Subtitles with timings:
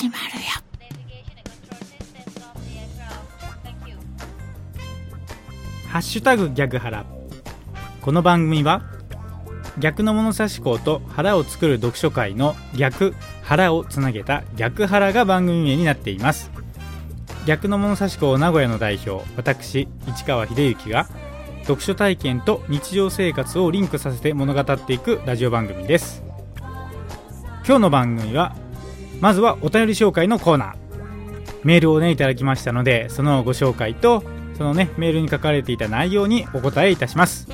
[0.00, 0.40] 始まるよ。
[5.88, 7.04] ハッシュタグ逆腹
[8.00, 8.80] この番組は
[9.78, 16.50] 逆の物差し校と腹を作る読書会の逆腹をつなげた逆腹が番組名になっています。
[17.44, 21.08] 逆の物差し校名古屋の代表私市川秀幸が
[21.64, 26.22] 読書体験と日常生活をリンクさせて物語っていくラジオ番組です。
[27.66, 28.56] 今日の番組は
[29.20, 30.74] まずはお便り紹介のコーナー。
[31.62, 34.24] メールをねいただきましたのでそのご紹介と
[34.56, 37.48] そのねメールに書かれていた内容にお答えいたします。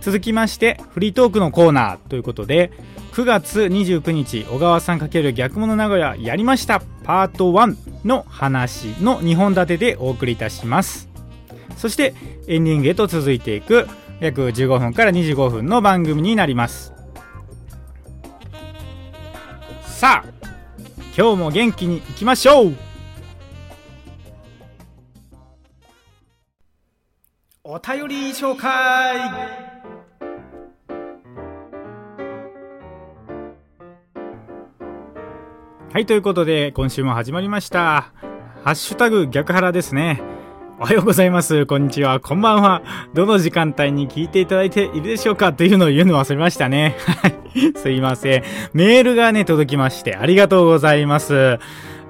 [0.00, 2.72] 続きましてフリートークのコーナーということで
[3.12, 11.08] 9月29日小川さん×逆物名古屋やりましたパート1の話の2本立てでお送りいたします。
[11.76, 12.14] そして
[12.46, 13.86] エンディングへと続いていく
[14.20, 16.92] 約15分から25分の番組になります。
[19.82, 20.37] さあ
[21.18, 22.74] 今日も元気にいきましょう
[27.64, 29.18] お便り紹介
[35.90, 38.12] はい、ということで、今週も始まりました。
[38.62, 40.22] ハッシュタグ逆腹ですね。
[40.80, 41.66] おはようございます。
[41.66, 42.20] こんにちは。
[42.20, 42.82] こんばんは。
[43.12, 45.52] どの時間帯に聞いていただいているでしょうか？
[45.52, 46.94] というのを言うの忘れましたね。
[47.04, 47.72] はい。
[47.76, 48.44] すいません。
[48.74, 51.58] メールがね、届きまして、ありがとうございます。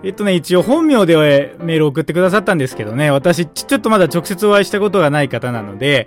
[0.03, 6.07] えっとね、一応本名でメール送ってくださったんですけどね、私、ちょっとまだ直接お会いしたことがない方なので、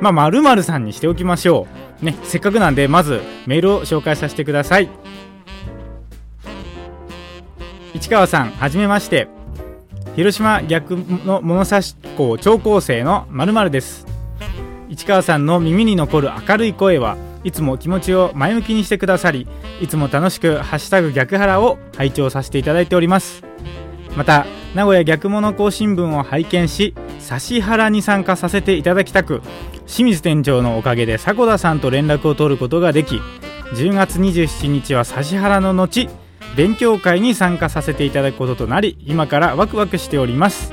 [0.00, 1.66] まあ、〇〇さんにしておきましょ
[2.00, 2.04] う。
[2.04, 4.88] ね、せっかくなんで、まずメールを紹介させてください。
[7.94, 9.26] 市川さんはじめまして
[10.16, 14.06] 広島逆の物差し校超高生のまるです。
[14.88, 19.46] 市川さんの耳に残る明るい声はいつも気持ちを前向きにしてくださり
[19.82, 23.44] いつも楽しく「ハッシュタグ逆腹」を拝聴させていただいております。
[24.16, 26.94] また名古屋逆物校新聞を拝見し
[27.50, 29.42] 指原に参加させていただきたく
[29.86, 33.20] 清水店長のおかげで迫田さんと連絡を取ることができ
[33.74, 36.08] 10月27日は指原の後
[36.56, 40.72] 勉強会に参加させていただくこととなり今からワクワクしております。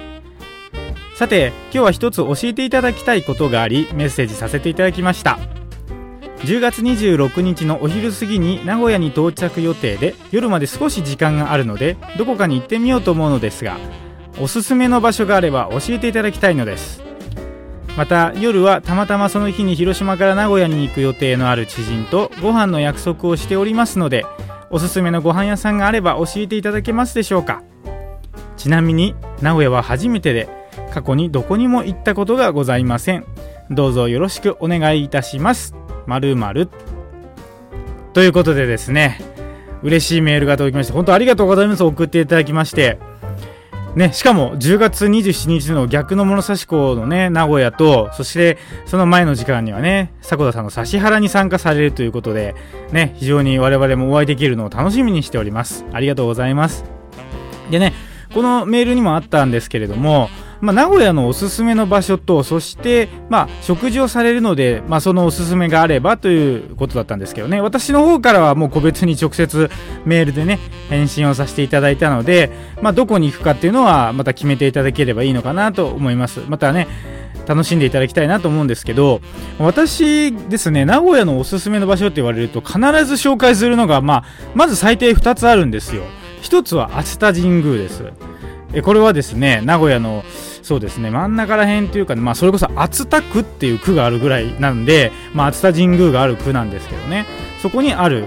[1.15, 5.37] さて今日は一つ教えていただきたいことがありメッセージさせていただきました。
[6.39, 13.77] 10月26日のお昼過ぎに名古屋に到着予定で夜まで少し時間があるのでどこかに行ってみようと思うのですが
[14.41, 17.03] おすすめの場所があれば教えていただきたいのです。
[17.95, 24.25] また夜はたまたまその日に広島から名古屋に行く予定のある知人とご飯の約束をしておりますので
[24.73, 27.61] おすすめのご飯屋さんがあれば教えていただけますでしょうか。
[28.57, 30.49] ちなみに名古屋は初めてで
[30.91, 33.23] 過去にどこにも行ったことがございません。
[33.69, 35.75] どうぞよろしくお願いいたします。
[36.07, 36.69] まるまる。
[38.13, 39.21] ということでですね
[39.83, 41.83] 嬉しいメールが届きまして本当ありがとうございます。
[41.83, 42.97] 送っていただきまして。
[43.95, 52.55] ね、しかも10月27日の逆の物差し校のね、名古屋と、そしてその前の時間にはね、迫田さんの指原に参加されるということで、
[52.91, 55.85] ね、非常に我々もお会いできるのを楽しみにしております。
[55.93, 56.85] ありがとうございます。
[57.69, 57.93] でね、
[58.33, 60.29] このメールにもあったんですけれども、
[60.63, 69.69] まあ、名古屋のおすすめの場所と、そして、まあ、食事をされるので、まあ、そのおすすめがあればということだったんですけどね、私の方からはもう個別に直接
[70.05, 72.49] メールでね、返信をさせていただいたので、
[72.81, 76.39] まあ、どこに行くかっていうのは、また決めていただければいいのかなと思います。
[76.47, 76.87] またね、
[77.45, 79.19] 楽しんでいただきたいなと思うんですけど、
[79.59, 84.23] 私ですね、名古屋のおすすめの場所って言われると、必ず紹介するのが、まあ、
[84.55, 86.03] まず最低2つあるんですよ。
[86.41, 88.05] 1つは熱田神宮です。
[88.81, 90.23] これはですね、名古屋の
[90.63, 91.11] そうですね。
[91.11, 97.25] 真ん中ら辺というか、まあ、それこそ熱田区っていう区があるぐらいなんで、まあ、熱田神宮がある区なんですけどね。
[97.61, 98.25] そこにある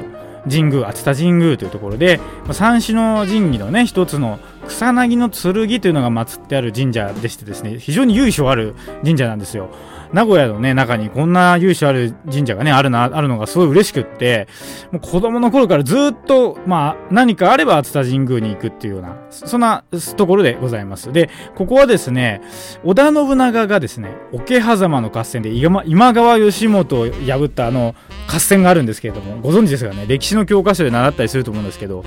[0.49, 9.71] 神宮熱田神宮というところで、まあ、三種の神器のね一つの草薙の剣というのが祀ってある神社でしてですね非常に由緒ある神社なんですよ
[10.13, 14.49] 名古屋のね、中にこんな由緒ある神社がね、あるな、あるのがすごい嬉しくって、
[14.93, 19.85] もう子供の頃からずっと、まあ、何かあれば熱田神宮に行くっていうような、そんな
[20.17, 21.13] ところでございます。
[21.13, 22.41] で、ここはですね、
[22.85, 27.95] 織田信長がですね、桶狭間の合戦で今川義元を破ったあの
[28.33, 32.05] 合戦があるんですけれども、ご存知ですかね、歴史の教科書で習ったりすると思うんですけど、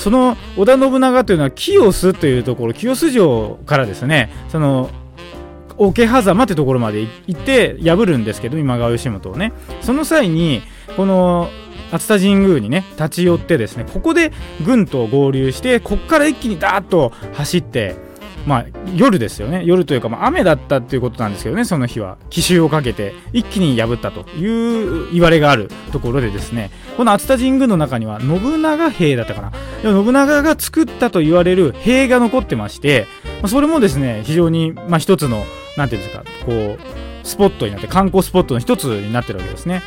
[0.00, 4.90] その織田信長というのは清須というところ清須城からですねその
[5.76, 9.52] 桶狭間というところまで行って破るんですけど今川義元をね。
[9.80, 10.62] その際に
[10.96, 11.48] この
[11.92, 14.32] 熱田神宮にね立ち寄ってですねここで
[14.64, 17.96] 軍と合流してここから一気にダーッと走って
[18.46, 19.62] まあ、夜ですよね。
[19.64, 22.18] 夜というか、まあ、雨だったっていうことなんですけどねその日は。
[22.30, 26.70] 奇襲をかけて一気に破ったという言われがあるところでですね。
[26.96, 29.52] この熱田神宮の中には信長兵だったかな。
[29.82, 33.06] 信長が作ったと言われる兵が残ってまして、
[33.46, 35.44] それもですね非常に、まあ、一つの
[35.76, 39.82] 何ていうんですかこうスポットになって観光スポットの一つになってるわけですね。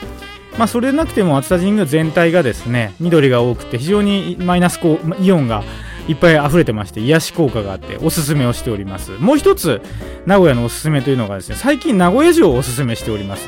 [0.57, 5.63] まあ、それでなくても熱田神宮全体がですね緑が多くて非常にマイナスこうイオンが
[6.07, 9.11] いっぱい溢れてまして癒し効果があっておすすめをしております。
[9.19, 9.81] もう一つ
[10.25, 13.47] 名古屋のおすすめというのがですね最近名古屋城をおすすめしております。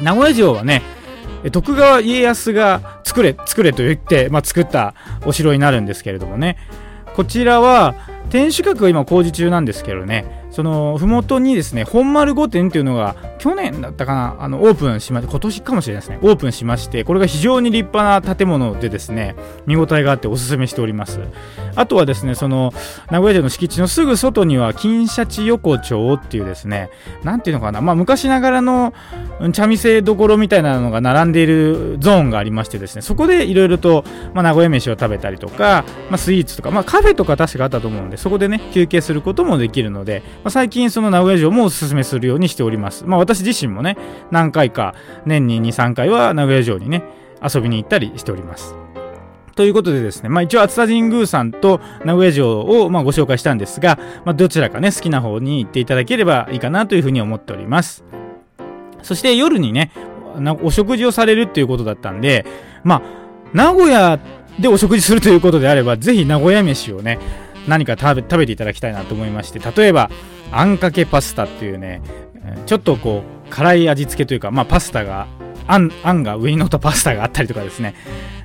[0.00, 0.82] 名古屋城はね
[1.50, 4.94] 徳川家康が作れ作れと言って、まあ、作った
[5.26, 6.58] お城になるんですけれどもね。
[7.14, 7.94] こちらは
[8.30, 10.43] 天守閣が今工事中なんですけどね。
[10.54, 16.18] その麓にですね本丸御殿っていうのが去年だったかなあのオープンしまして今年かもしれないですね。
[16.22, 19.34] オープンしましてこれが非常に立派な建物でですね
[19.66, 21.18] 見応えがあっておすすめしております。
[21.74, 22.72] あとはですねその
[23.10, 26.88] 名古屋城の敷地のすぐ外には金シャチ横丁っていうですね
[27.24, 28.94] なんていうのかなまあ昔ながらの
[29.52, 34.04] 茶店どころみたいなのが並んでいるゾーンがありましてですねそこでいろいろと、
[34.34, 43.04] まあ、名古屋飯を食べたりとか、まあ、スイーツとか、まあ、カフェとか確かあったと思うんでそこでね休憩することもできるのでまあ、最近その名古屋城もおすすめするようにしております。
[43.06, 43.96] まあ私自身もね、
[44.30, 44.94] 何回か
[45.24, 47.02] 年に2、3回は名古屋城にね、
[47.42, 48.76] 遊びに行ったりしております。
[49.56, 58.04] ということでですね、まあ一応熱田神宮さんと名古屋城をまご紹介したんですが、まあどちらかね、好きな方に行っていただければいいかなというふうに思っております。
[59.02, 59.92] そして夜にね、
[60.62, 62.44] お食事をされるっていうことだったんで、
[62.82, 63.02] まあ、
[63.54, 64.18] 名古屋
[64.58, 67.18] でお食事するということであれば、ぜひ名古屋飯をね、
[67.68, 70.10] 何か食べ食べていただきたいなと思いまして例えば
[70.52, 72.02] あんかけパスタっていうね
[72.66, 75.26] ちょっとこう辛い味付けというか、まあ、パスタが
[75.66, 77.94] あんあんが上に乗ったパスタがあったりとかですね。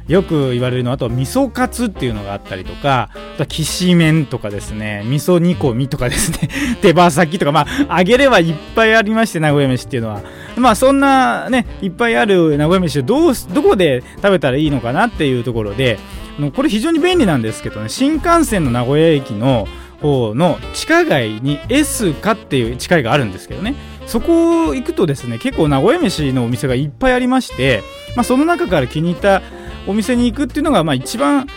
[0.08, 5.04] よく言われるのはあと味噌カツっていうのがあったりとかあとはきしめんとかですね。
[5.06, 6.50] 味噌煮込みとかですね。
[6.82, 10.22] 手羽先とかまあ揚げればいっぱいありまして名古屋飯っていうのは。
[10.58, 16.00] まあそんなねいっぱいある名古屋飯をどうどこで食べたらいいのかなっていうところで
[16.40, 19.68] のこれ非常に便利なんですけどね新幹線の名古屋駅の
[20.02, 23.76] 方の地下街に S かっていう地下街があるんですけどね
[24.08, 27.84] そこ行くとですね結構名古屋飯のお店がいっぱいありまして、
[28.16, 29.42] まあ、その中から気に入った
[29.88, 31.48] お店に行くっていうのがまあ一番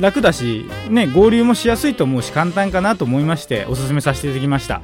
[0.00, 4.80] 楽だし、ね、合流もしやすいと思うし簡単かなと思いましておすすめさせていただきました、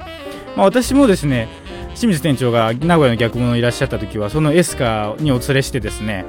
[0.55, 1.47] まあ、私もですね
[1.95, 6.25] 清水店長が名古屋の逆物いらっしゃった時はそのエスカにお連れしてですね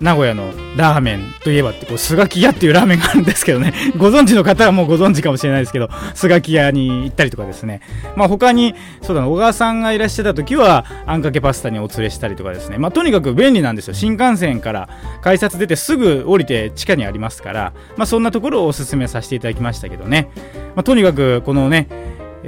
[0.00, 3.72] 名古屋のラーメンといえばってこうスガキ屋っていうラーメンがあるんですけどね。
[3.98, 7.80] ご存知の方はもうご存知かもしれないですけどスガキ屋に行ったりとかですね。
[8.16, 12.78] まあ他にそうだな小川さんがいらっしゃった時はあんかけパスタにお連れしたりとかですね。
[12.78, 13.94] まあとにかく便利なんですよ。
[13.94, 14.88] 新幹線から
[15.20, 17.72] 改札出てすぐ降りて地下にありますから。
[17.96, 20.28] まあそんなところをおすすめさせていただきましたけどね。
[20.76, 21.88] まあとにかくこのね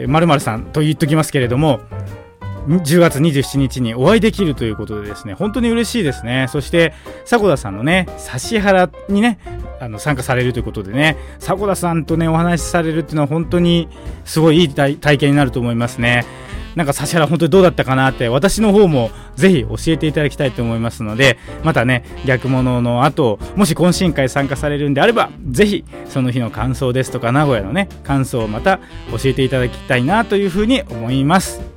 [0.07, 1.81] まるさんと言っときますけれども
[2.79, 6.47] 10月27日にお会いできるということでですね本当に嬉しいですね。
[6.51, 6.95] そして
[7.25, 8.07] 迫田さんのね
[8.43, 9.39] 指原にね
[9.81, 13.89] あの参加されるということでね迫田さんとねお話しされるっていうのは本当に
[14.25, 16.25] すごいいい体験になると思いますね。
[16.77, 28.79] なんか指原本当にどうだったかなって私の方もぜひ教えていただきたいと思いますのでまたね逆物の後もし懇親会参加されるんであればぜひその日の感想ですとか名古屋のね感想をまた
[29.11, 31.70] 教えていただきたいなというふうに思います。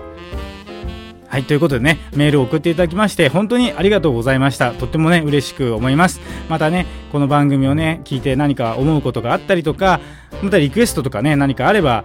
[1.34, 4.72] はい、ということでね、メールを送っていただきまして、本当にありがとうございました。
[4.74, 6.22] とってもね、嬉しく思います。
[6.48, 10.00] またね、この番組をね、聞いて何か思うことがあったりとか、
[10.44, 12.04] またリクエストとかね、何かあれば、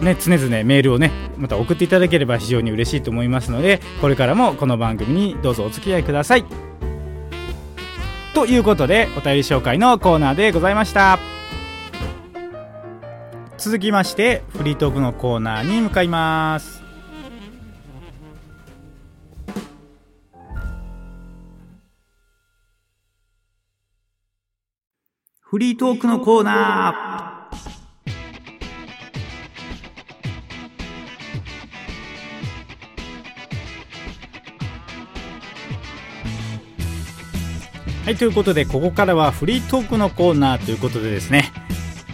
[0.00, 6.44] ね、常々メールをね、また送っていただければ非常に嬉しいと思いますので、これからもこの番組にどうぞお付き合いください。
[8.34, 11.18] ということで、お便り紹介のコーナーでございました。
[13.58, 16.73] 続きまして、フリートークのコーナーに向かいます。
[25.54, 27.54] フリートークのコーナー。
[38.04, 41.52] はい、ということで、ここからはフリートークのコーナーということでですね、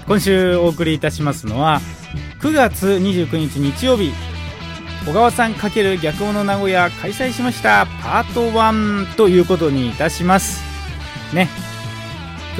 [0.06, 1.80] 今週お送りいたしますのは、
[2.42, 4.12] 9月29日日曜日、
[5.06, 10.62] 小川さん×逆物名古屋開催しましたパート1ということにいたします。
[11.32, 11.49] ね、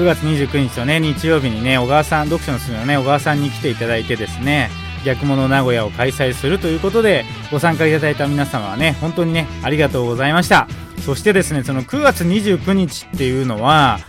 [0.01, 4.71] 9月29日のね、日曜日にね、小川さん、読書のすすめのね、小川さんに来ていただいてですね、
[5.05, 10.67] 逆物名古屋を開催するということで、ご参加いただいた皆様はね、本当にね、ありがとうございました。
[11.05, 13.99] そしてですね、その9月29日っていうのは、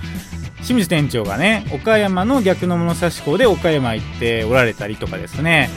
[0.63, 5.69] 清水店長がね、岡山の逆の物差し校で岡山行っておられたりとかですね、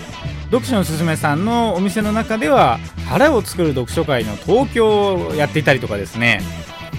[0.46, 6.40] 読書のすすめさんのお店の中では腹を作る読書会の東京をやっていたりとかですね。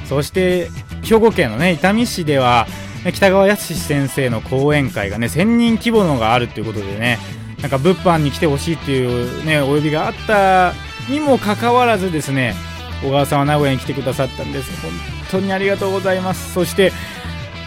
[0.05, 0.69] そして
[1.03, 2.67] 兵庫県のね伊丹市では
[3.13, 7.19] 北川康先生の講演会がね1000人規模のがあるということでね
[7.61, 10.73] なんか物販に来てほしいっていうねお呼びがあった
[11.11, 12.55] にもかかわらずですね
[13.03, 14.83] 小川さんは名古屋に来てくださったんです。
[14.83, 14.91] 本
[15.31, 16.55] 当にありがとうございます。
[16.55, 16.93] そして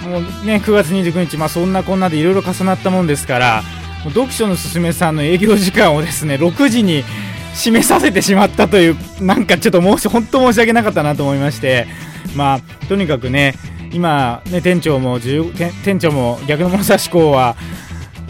[0.03, 3.63] もうね9月29日まあそんなこんなでいろいろ重なったもんですから
[4.05, 7.03] 読書のすすめさんの営業時間をですね6時に
[7.53, 11.85] 締めさせてしまったというなんかちょっと申し本当申し訳なかったなと思いまして
[12.35, 13.55] まあとにかくね
[13.91, 17.55] 今ね店長も店長も逆の物差し校は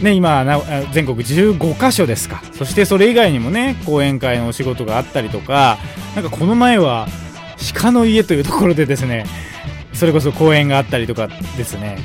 [0.02, 0.46] ね、今
[0.94, 2.42] 全国15カ所ですか。
[2.54, 5.78] そしてそれ以外にもね講演会のお仕事があったりとか
[6.16, 7.08] なんかこの前は
[7.74, 9.26] 鹿の家というところでですね
[9.94, 11.98] それこそ講演があったりとかですね。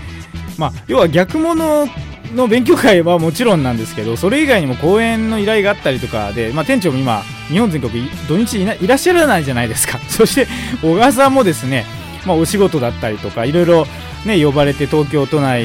[0.58, 1.86] まあ要は逆物
[2.34, 10.00] の勉強会はもちろんなんですけどそれ以外にも講演の依頼があったりとかで、まあ、店長も今日本全国土日いらっしゃらないじゃないですか。
[10.08, 10.48] そして
[10.82, 11.84] 小川さんもですね、
[12.26, 13.86] まあ、お仕事だったりとかいろいろ
[14.24, 15.64] ね、呼ばれて東京都内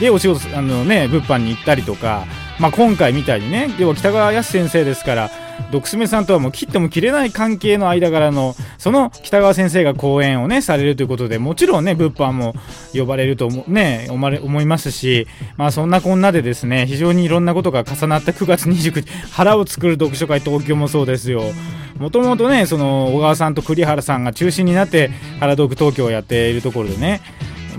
[0.00, 2.24] でお仕事、あのね、物販に行ったりとか、
[2.58, 5.30] まあ、今回みたいにね、要は北川康先生ですから、
[5.70, 12.54] ドクスメさんとはもう切っても切れない関係の間柄の、その北川先生が講演をね、されるということで、もちろんね、物販も
[12.94, 21.42] 呼ばれるとね、思いますし、まあそんなこんなでですね、非常にいろんなことが重なった9月29日、腹を作る読書会東京もそうですよ。
[21.98, 25.10] もともとね、その小川さんと栗原さんが中心になって、
[25.40, 27.20] 原読東京をやっているところでね、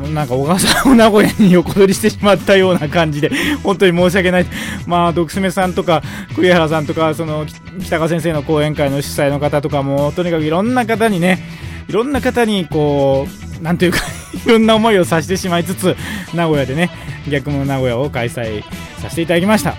[0.07, 3.31] なんか小川さんを名古屋に横取りしてしまったような感じで、
[3.63, 4.45] 本当に申し訳ない。
[4.87, 6.01] まあ、毒爪さんとか、
[6.35, 7.45] 栗原さんとか、その、
[7.83, 11.39] 北川先生の講演会の主催の方とかも、とにかくいろんな方にね、
[11.87, 13.27] いろんな方に、こ
[13.59, 13.99] う、なんというか
[14.45, 15.95] いろんな思いをさせてしまいつつ、
[16.33, 16.89] 名古屋でね、
[17.29, 18.63] 逆の名古屋を開催
[19.01, 19.75] させていただきました。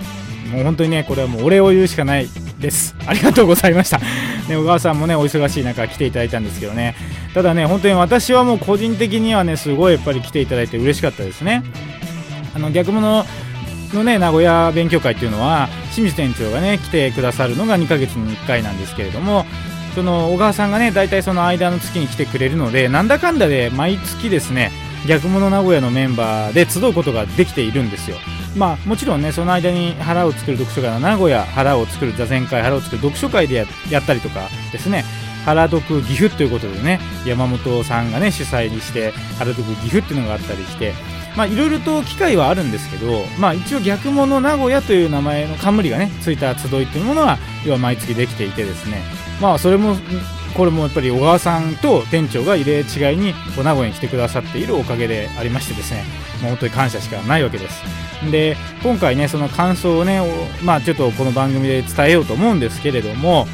[0.53, 2.95] もう本当にね、これはもうお礼を言うしかないです。
[3.07, 3.99] ありがとうございました。
[3.99, 6.95] ね、小川さんもね、お忙しい中来ていただいたんですけどね。
[7.35, 11.63] ただね、本当に私はもう個人的にはね、すごいやっぱり来ていただいて嬉しかったですね。
[12.55, 13.25] あの、逆物
[13.95, 19.45] のね、名古屋勉強会っていうのは、清水店長がね、来てくださるのが2ヶ月に1回なんですけれども、
[19.95, 24.73] その小川さんがね、大体その間の月に来てくれるので、なんだかんだで毎月ですね、
[25.07, 28.17] 逆物名古屋のメンバーで集うことができているんですよ。
[28.57, 35.05] まあ、もちろんね、その間に腹を作る読書会の名古屋、腹を作る座禅会、腹を作る読書会でやったりとかですね、
[35.45, 40.93] 原読岐阜ということでね、山本さんがね、主催にして、原読岐阜っていうのがあったりして、
[41.37, 49.03] まあ、いろいろと機会はあるんですけど、まあ、一応逆物名古屋という名前の冠がね、ついた集いというものは、要は毎月できていてですね、
[49.41, 49.97] まあ、それも、
[50.57, 56.05] これもやっぱり小川さんと店長が入れ違いに名古屋に来てくださっているおかげでありましてですね、
[56.43, 57.83] まあ、本当に感謝しかないわけです。
[58.31, 60.21] で今回ねその感想をね
[60.63, 63.47] まあちょっとこの番組で伝えようと思うんですけれども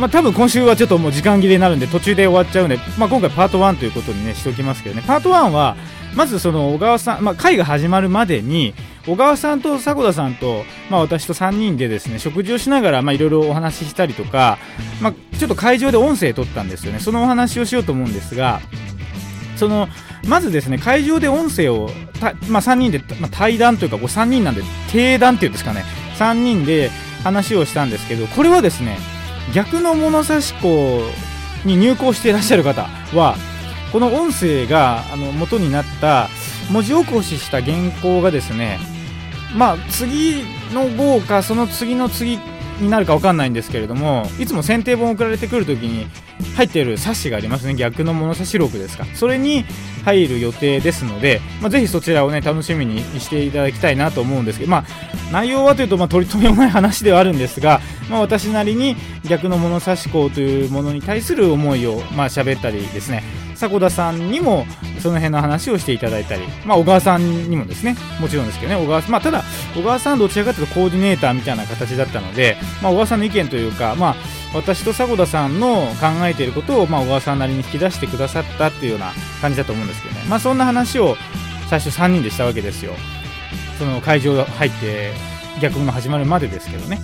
[0.00, 5.04] まあ多分今週はちょっともう時間切れになるんで途中で終わっちゃうんで、まあ、今回パート1ということにねしておきますけどね。
[5.06, 5.76] パート1は
[6.16, 8.74] まずその小川さん、まあ、会が始まるまでに
[9.06, 14.58] 小川さんと迫田さんと、まあ、私と3人でですね食事をしながらいろいろお話ししたりとか、
[15.02, 17.00] まあ、ちょっと会場で音声取ったんですよね。
[17.00, 18.60] そのお話をしようと思うんですが
[19.56, 19.88] その
[20.26, 21.90] まずですね会場で音声を
[22.50, 25.84] まあ、3人で、まあ、対談というかこう3人なんで定談っていうんですかね。
[26.18, 26.90] 3人で
[27.22, 28.98] 話をしたんですけどこれはですね
[29.54, 31.02] 逆の物差し校
[31.64, 32.82] に入校していらっしゃる方
[33.14, 33.36] は
[33.92, 36.28] この音声があの元になった
[36.70, 38.78] 文字起こしした原稿がですね
[39.56, 42.38] まあ次の号かその次の次
[42.80, 46.06] になるか分かんないんですけれどもいつも選定本送られてくる時に
[46.40, 47.74] 入っている冊子がありますね。
[47.74, 49.04] 逆の物差し録ですか。
[49.14, 49.64] それに
[50.04, 54.84] 入る予定ですので、まあ、ぜひそちらをね楽しみにしていただきたいなと思うんですけど、まあ、
[55.32, 58.96] 内容はというと、まあ、取り留めもない話ではあるんですが、まあ、私なりに
[59.28, 63.22] 逆の物差し校というものに対する思いをまあ喋ったりですね。
[63.56, 64.66] 迫田さんにも
[65.00, 67.94] その辺の話をしていただいたり、まあ、小川さんにもですね。
[68.18, 68.82] もちろんですけどね。
[68.82, 69.44] 小川、まあ、ただ
[69.74, 74.16] 小川さんどちらかというとコーディネーターみたいな形だったので、まあ、小川さんの意見というか、まあ、
[74.54, 81.16] 私と迫田さんの考えていることを、まあ、小川さんなりに引き出してくださったっていうような感じだと思うんですけどね、まあ、そんな話を
[81.68, 82.94] 最初3人でしたわけですよ。
[83.78, 85.12] その会場入って
[85.62, 87.00] 逆の始まるまでですけどね、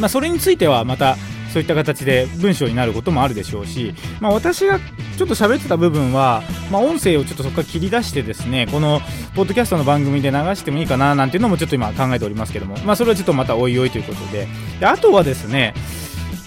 [0.00, 1.16] まあ、それについてはまた
[1.52, 4.78] そういった形で文章になることもあるでしょうし、まあ、私が
[5.16, 9.00] ちょっと喋ってた部分は、まあ、音声をちょっとそこから切り出してですねこの
[9.34, 14.48] ポッドキャストの番組で流してもいいかななんていうのもちょっと今考えておりますけども、まあ、それはちょっとまたおいおいということで。
[14.80, 15.72] であとはですね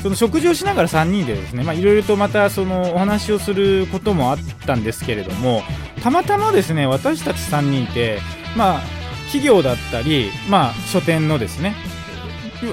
[0.01, 5.61] その食事をしながら3人でですねいろいろとまたそのお話をすることもあったんですけれども
[6.01, 8.19] たまたまですね私たち3人って
[8.55, 8.81] まあ
[9.25, 11.75] 企業だったり、まあ、書店のですね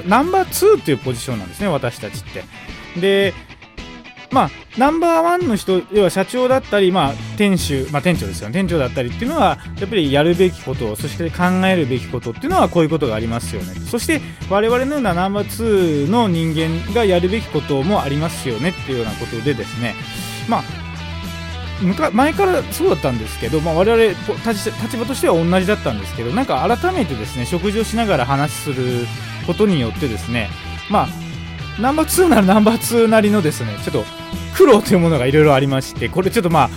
[0.06, 2.44] ナンバー2というポジションなんですね私たちって。
[3.00, 3.34] で
[4.36, 13.72] まあ、ナンバーワンの人、要は社長だったり、まあ、店主、まあ、店長ですよね、店長だったりっていうのは、やっぱりやるべきこと、そして考えるべきことっていうのは、こういうことがありますよね。
[13.90, 19.94] そして、我々のようなナンバー2の人間がやるべきこともありますよねっていうようなことでですね、
[20.50, 29.06] まあ、前からそうだったんですけど、まあ、我々立場としては同じだったんですけどなんか改めてですね食事をしながら話する
[29.46, 30.48] ことによってですね
[30.90, 31.26] まあ
[31.80, 34.15] ナンバー2ならナンバー2なりのですねちょっと
[34.56, 36.70] 苦労というものがいろいろありましてこれちょっとまあ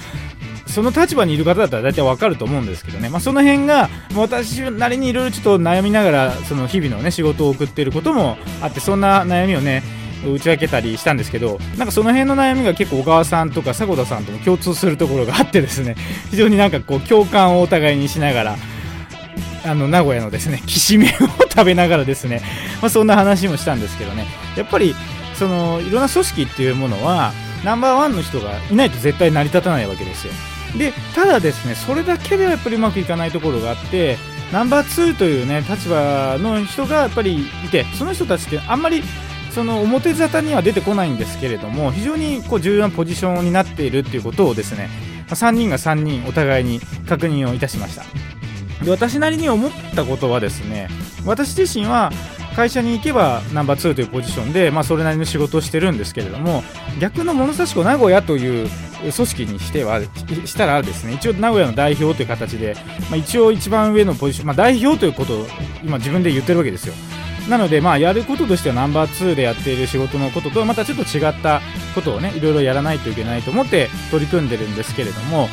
[0.69, 9.81] その立場にいる方だったら大体わかると思うんですけどね、まあ、その辺が私なりにいろいろちょっと悩みながらその日々のね仕事を送っていることもあってそんな悩みをね
[10.25, 15.95] 打ち明けたりしたんですけどなんかその辺の悩みが結構小川さんとか迫田さんとも共通するところがあってですね
[16.29, 18.57] 非常になんかこう共感をお互いにしながら
[19.65, 21.11] あの名古屋のですねきしめんを
[21.49, 22.41] 食べながらですね、
[22.81, 24.27] まあ、そんな話もしたんですけどね。
[24.55, 24.95] やっぱり
[25.39, 27.31] そのいろんな組織っていうものは
[27.63, 30.33] ナンバーワンの人がいないと絶対成り立たないわけですよ。
[30.77, 34.17] でただですねそれだけではやっぱりうまくいかないところがあって
[34.51, 39.01] ナンバー2というね立場の人がやっぱりいてその人たちってあんまり
[39.51, 44.89] その表沙汰には出てこないんですけれども非常にこう重要なポジションになっているということをですね
[45.29, 48.03] 3人が3人お互いに確認をいたしました。
[48.83, 50.87] で私なりに思ったことはですね
[51.25, 52.11] 私自身は
[52.59, 56.61] 会社に行けばナンバー2というポジションで、まあ、それなりの仕事をしてるんですけれども
[56.99, 60.01] 逆の物差し子名古屋という組織にしては
[60.43, 62.75] したらですね一応名古屋の代表という形で、
[63.09, 65.45] まあ、一応一番上のポジション、まあ、代表ということを
[65.85, 66.93] 今自分で言ってるわけですよ。
[67.47, 71.61] なので、まあ、やることとしてはナンバー2でやっている仕事のこととまたちょっと違った
[71.95, 75.47] ことをねいろいろやらないといけないと思って取り組んでるんですけれども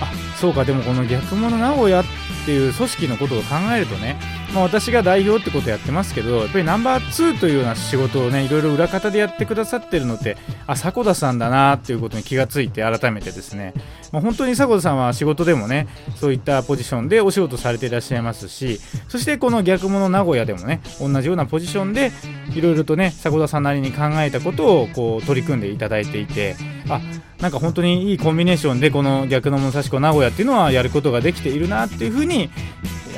[0.00, 2.04] あそうかでもこの逆物名古屋っ
[2.44, 4.16] ていう組織のことを考えるとね
[4.54, 13.74] まあ、私が代表ってことやってますけどやっぱりナンバー2というような仕事をねいろいろ裏方でやってくださってるのってあ迫田さんだなっていうことに気がついて改めてですね、
[14.10, 22.10] まあ、本当に迫田さんは仕事でもねそういったポジションでお仕事されていらっしゃいますしそしてこの逆物名古屋でもね同じようなポジションで
[22.52, 26.56] いろいろとね迫田さんなりに考えたことをこう取り組んでいただいていて
[26.88, 27.00] あ
[27.40, 32.50] なんか本当にいいコンビネーションでこの逆の武蔵子名古屋っていうのはやることができているなっていうふうに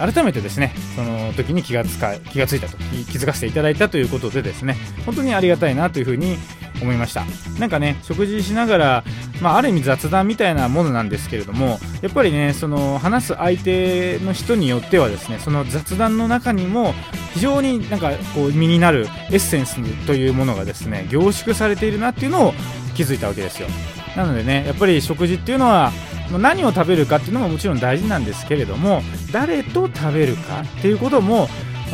[0.02, 6.38] 改めてですねその時に気がつか気がついたと気づかせていただいたということでですね本当にありがたいなというふうに
[6.82, 7.24] 思いました。
[7.60, 9.04] なんかね食事しながら、
[9.40, 16.92] まあ、ある意味雑談みたいなものなんですけれどもやっぱりねその話す相手の人によってはですねその雑談の中にも
[17.34, 22.54] 非常になんかこう身になるエッセンスというものがですね凝縮されているなっていうのを
[22.96, 23.68] 気づいたわけですよ。
[24.16, 25.92] なのでねやっぱり食事っていうのは
[26.38, 31.48] 何を食べるかっていうのももちろん大事なんですけれども誰と食べるかっていうことも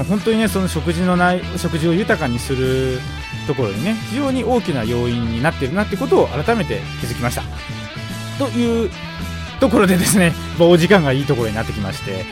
[0.09, 2.99] 本当にねその食事のない食事を豊かにする
[3.47, 7.43] ところにね非常に大きな要因になってるなってことを改めて気づきました。
[8.39, 8.91] という
[9.59, 12.25] ところでですねお時間がいいところになってきまして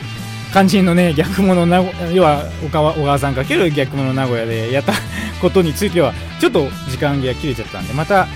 [0.53, 1.81] 肝心のね逆物な
[2.13, 4.93] 要は小川さんかける逆物名古屋でやった
[5.41, 8.27] ことについてはちょっと時間が切れちゃったんでまた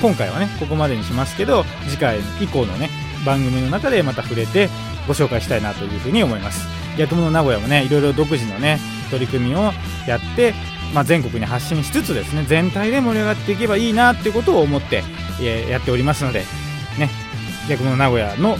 [0.00, 2.88] 今回はねここまでにしますけど次回以降のね
[3.24, 4.68] 番組の中でまた触れて
[5.06, 6.66] ご紹介したいなというふうに思います。
[6.98, 8.78] 逆物名古屋もねいろいろ独自のね
[9.10, 9.72] 取り組みを
[10.06, 10.54] やって、
[10.94, 15.02] まあ、全国に発信しつつですね全体で盛り上がっていけばいいなっていうことを思って
[15.40, 16.40] えやっておりますので
[16.98, 17.10] ね
[17.68, 18.56] 逆物名古屋の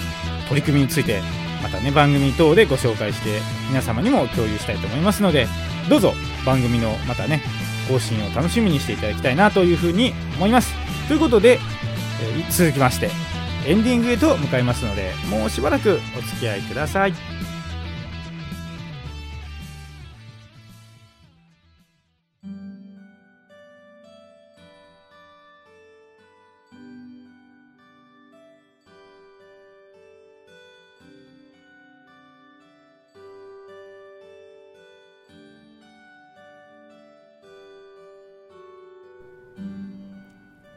[0.49, 1.20] 取り組みについて
[1.62, 5.46] またね番組等でご紹介して皆様にも共有したいと思いますので
[5.88, 6.14] どうぞ
[6.46, 7.42] 番組のまたね
[7.88, 10.73] 更新を楽しみにしていただきたいなというふうに思います。
[11.09, 11.59] ということで、
[12.23, 13.11] えー、続きまして
[13.66, 17.12] エンディングへと向かいますのでもうしばらくお付き合いください。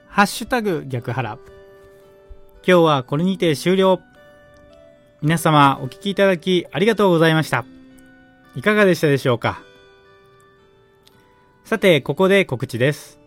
[0.09, 1.39] ハッシュタグ逆腹
[2.65, 3.99] 今日はこれにて終了。
[5.21, 7.65] 皆様お聴きいただきありがとうございました。
[8.55, 9.61] いかがでしたでしょうか？
[11.65, 13.19] さて、ここで告知です。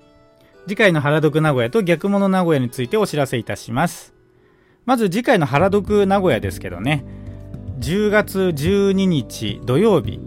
[0.66, 4.14] 次回の原読名古屋と逆物名古屋についてお知らせいたします。
[4.86, 7.04] まず次回の原読名古屋ですけどね、
[7.80, 10.18] 10月12日土曜日、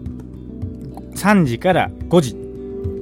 [1.16, 2.36] 3時から5時。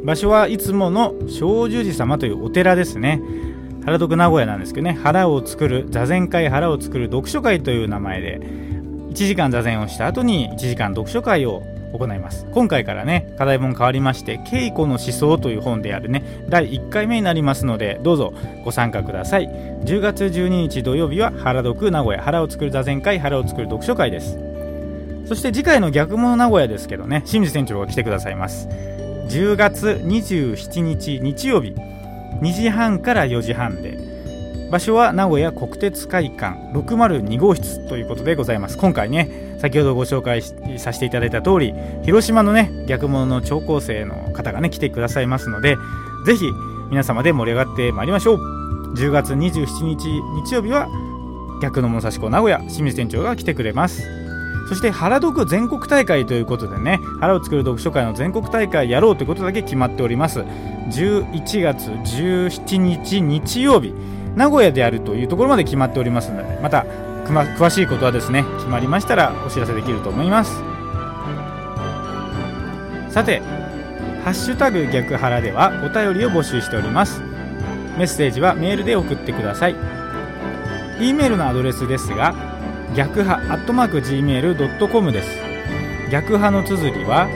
[0.07, 3.21] 場所はいつもの正寿寺様というお寺ですね。
[3.89, 11.63] 原読名古屋なんですけどね腹を作る座禅会腹を作る読書会という名前で1時間座禅をした後に1時間読書会を
[11.95, 12.47] 行います。
[12.53, 19.49] 今回からね課題本変わりまして「稽古の思想」という本であるね第1回目になりますのでどうぞご参加ください。
[19.49, 24.39] 10月12日土曜日は原読名古屋腹を作る座禅会腹を作る読書会です。
[25.25, 28.69] そして次回の逆物名古屋ですけどね清水店長が来てくださいます。
[29.29, 31.75] 10月27日日曜日。
[32.41, 33.99] 2時半から4時半で。
[34.71, 38.77] 場所は名古屋国鉄会館602号室ということでございます。
[38.77, 41.75] 今回ね先ほどご紹介させていただいた通り
[42.05, 45.77] 広島のね逆物の聴講生の方がね来てくださいますので
[46.27, 46.45] ぜひ
[46.91, 48.39] 皆様で盛り上がってまいりましょう。
[48.95, 50.89] 10月27日日曜日は
[51.63, 54.28] 逆の物差し子名古屋清水店長が来てくれます。
[54.69, 60.41] そして原読全国大会ということでね腹を作る読書会の全国大会やろうということだけ決まっております。
[60.41, 63.95] 11月17日日曜日
[64.37, 66.85] 名古屋であるというところまで決まっておりますのでまた
[67.27, 70.63] 詳しいことはですね決まりましたらお知らせできると思います。
[73.11, 73.41] さて
[74.25, 77.23] 「ハッシュタグ逆腹」ではお便りを募集しております。
[77.97, 79.77] メッセージはメールで送ってください。
[81.01, 82.35] e メールのアドレスですが
[82.95, 85.29] 逆派アットマーク Gmail.com です。
[86.11, 87.29] 逆派の綴りは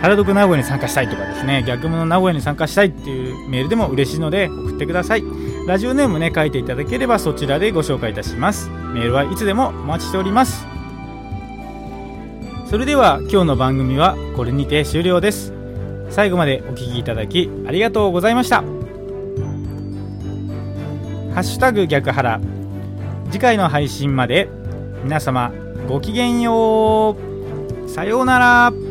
[0.00, 1.64] 原宿名古屋に参加したいとかですね。
[1.66, 5.24] 逆物名古屋に参加したいっていうメールでも嬉しいので送ってください。
[5.66, 8.68] ラジオネームね書いていただければそちらでご紹介いたします。
[8.68, 10.73] メールはいつでもお待ちしております。
[12.74, 15.52] それでは今日の番組はこれにて終了です。
[16.10, 18.62] 最後までお聴きいただきありがとうございました。
[18.62, 18.64] ハ
[21.36, 22.40] ッシュタグ逆腹
[23.30, 24.48] 次回の配信まで
[25.04, 25.52] 皆様
[25.88, 27.16] ごきげんよ
[27.86, 27.88] う。
[27.88, 28.83] さようなら。